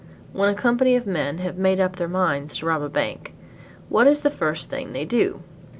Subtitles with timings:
[0.33, 3.35] When a company of men have made up their minds to rob a bank,
[3.87, 5.43] what is the first thing they do?